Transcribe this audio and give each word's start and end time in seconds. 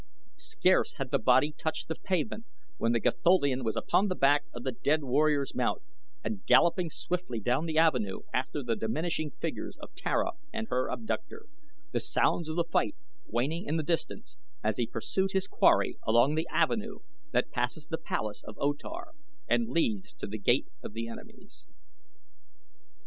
Scarce 0.39 0.93
had 0.93 1.11
the 1.11 1.19
body 1.19 1.53
touched 1.55 1.87
the 1.87 1.93
pavement 1.93 2.47
when 2.77 2.91
the 2.91 2.99
Gatholian 2.99 3.63
was 3.63 3.75
upon 3.75 4.07
the 4.07 4.15
back 4.15 4.45
of 4.51 4.63
the 4.63 4.71
dead 4.71 5.03
warrior's 5.03 5.53
mount, 5.53 5.83
and 6.23 6.43
galloping 6.47 6.89
swiftly 6.89 7.39
down 7.39 7.67
the 7.67 7.77
avenue 7.77 8.21
after 8.33 8.63
the 8.63 8.75
diminishing 8.75 9.29
figures 9.29 9.77
of 9.77 9.93
Tara 9.93 10.31
and 10.51 10.67
her 10.69 10.89
abductor, 10.89 11.45
the 11.91 11.99
sounds 11.99 12.49
of 12.49 12.55
the 12.55 12.63
fight 12.63 12.95
waning 13.27 13.63
in 13.65 13.77
the 13.77 13.83
distance 13.83 14.37
as 14.63 14.77
he 14.77 14.87
pursued 14.87 15.33
his 15.33 15.47
quarry 15.47 15.99
along 16.01 16.33
the 16.33 16.47
avenue 16.51 17.01
that 17.31 17.51
passes 17.51 17.85
the 17.85 17.99
palace 17.99 18.41
of 18.43 18.57
O 18.57 18.73
Tar 18.73 19.09
and 19.47 19.69
leads 19.69 20.15
to 20.15 20.25
The 20.25 20.39
Gate 20.39 20.65
of 20.81 20.95
Enemies. 20.97 21.67